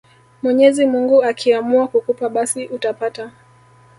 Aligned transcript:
Mwenyezi 0.43 0.85
mungu 0.85 1.23
akiamua 1.23 1.87
kukupa 1.87 2.29
basi 2.29 2.67
utapata 2.67 3.31